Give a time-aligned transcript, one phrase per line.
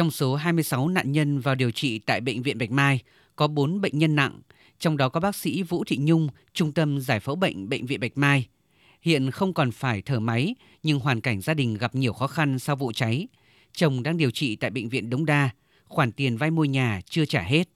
[0.00, 3.02] Trong số 26 nạn nhân vào điều trị tại Bệnh viện Bạch Mai,
[3.36, 4.40] có 4 bệnh nhân nặng,
[4.78, 8.00] trong đó có bác sĩ Vũ Thị Nhung, Trung tâm Giải phẫu bệnh Bệnh viện
[8.00, 8.46] Bạch Mai.
[9.02, 12.58] Hiện không còn phải thở máy, nhưng hoàn cảnh gia đình gặp nhiều khó khăn
[12.58, 13.28] sau vụ cháy.
[13.72, 15.50] Chồng đang điều trị tại Bệnh viện Đống Đa,
[15.84, 17.68] khoản tiền vay mua nhà chưa trả hết.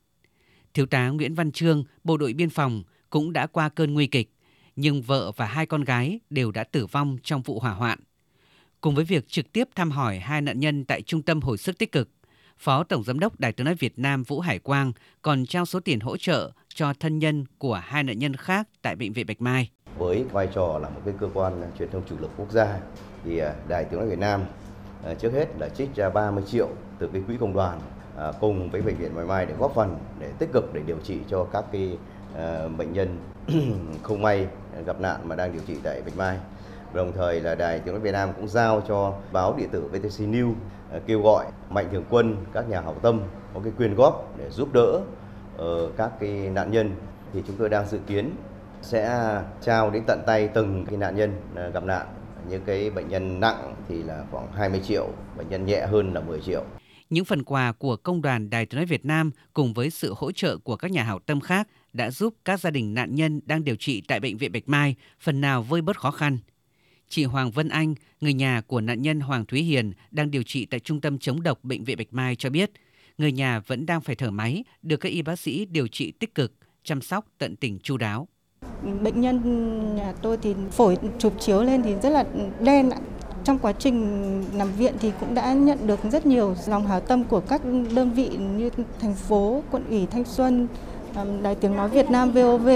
[0.74, 4.30] Thiếu tá Nguyễn Văn Trương, Bộ đội Biên phòng, cũng đã qua cơn nguy kịch,
[4.76, 7.98] nhưng vợ và hai con gái đều đã tử vong trong vụ hỏa hoạn.
[8.84, 11.78] Cùng với việc trực tiếp thăm hỏi hai nạn nhân tại Trung tâm Hồi sức
[11.78, 12.08] tích cực,
[12.58, 14.92] Phó Tổng Giám đốc Đài tiếng nói Việt Nam Vũ Hải Quang
[15.22, 18.96] còn trao số tiền hỗ trợ cho thân nhân của hai nạn nhân khác tại
[18.96, 19.70] Bệnh viện Bạch Mai.
[19.98, 22.80] Với vai trò là một cái cơ quan truyền thông chủ lực quốc gia,
[23.24, 24.44] thì à, Đài tiếng nói Việt Nam
[25.04, 27.80] à, trước hết là trích ra 30 triệu từ cái quỹ công đoàn
[28.18, 30.98] à, cùng với Bệnh viện Bạch Mai để góp phần để tích cực để điều
[31.04, 31.96] trị cho các cái
[32.78, 33.18] bệnh nhân
[34.02, 34.46] không may
[34.86, 36.38] gặp nạn mà đang điều trị tại Bạch Mai.
[36.94, 40.20] Đồng thời là Đài Tiếng nói Việt Nam cũng giao cho báo điện tử VTC
[40.20, 40.54] News
[40.90, 43.20] ờ, kêu gọi mạnh thường quân, các nhà hảo tâm
[43.54, 45.00] có cái quyên góp để giúp đỡ
[45.56, 46.90] ờ, các cái nạn nhân
[47.32, 48.30] thì chúng tôi đang dự kiến
[48.82, 49.20] sẽ
[49.62, 52.06] trao đến tận tay từng cái nạn nhân ờ, gặp nạn.
[52.48, 56.20] Những cái bệnh nhân nặng thì là khoảng 20 triệu, bệnh nhân nhẹ hơn là
[56.20, 56.64] 10 triệu.
[57.10, 60.32] Những phần quà của Công đoàn Đài Tiếng nói Việt Nam cùng với sự hỗ
[60.32, 63.64] trợ của các nhà hảo tâm khác đã giúp các gia đình nạn nhân đang
[63.64, 66.38] điều trị tại bệnh viện Bạch Mai phần nào vơi bớt khó khăn.
[67.14, 70.66] Chị Hoàng Vân Anh, người nhà của nạn nhân Hoàng Thúy Hiền đang điều trị
[70.66, 72.70] tại Trung tâm chống độc Bệnh viện Bạch Mai cho biết,
[73.18, 76.34] người nhà vẫn đang phải thở máy, được các y bác sĩ điều trị tích
[76.34, 76.52] cực,
[76.84, 78.28] chăm sóc tận tình chu đáo.
[79.02, 82.24] Bệnh nhân nhà tôi thì phổi chụp chiếu lên thì rất là
[82.60, 82.90] đen
[83.44, 87.24] trong quá trình nằm viện thì cũng đã nhận được rất nhiều lòng hảo tâm
[87.24, 87.62] của các
[87.94, 90.68] đơn vị như thành phố, quận ủy Thanh Xuân,
[91.42, 92.68] Đài Tiếng Nói Việt Nam VOV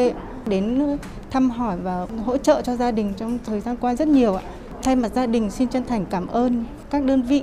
[0.47, 0.97] đến
[1.31, 4.43] thăm hỏi và hỗ trợ cho gia đình trong thời gian qua rất nhiều ạ.
[4.83, 7.43] Thay mặt gia đình, xin chân thành cảm ơn các đơn vị